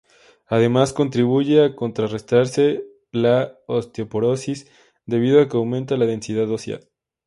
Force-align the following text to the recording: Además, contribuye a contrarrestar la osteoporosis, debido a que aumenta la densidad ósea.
Además, 0.47 0.93
contribuye 0.93 1.63
a 1.63 1.75
contrarrestar 1.75 2.47
la 3.11 3.59
osteoporosis, 3.67 4.67
debido 5.05 5.39
a 5.39 5.47
que 5.47 5.57
aumenta 5.57 5.95
la 5.95 6.07
densidad 6.07 6.49
ósea. 6.49 6.79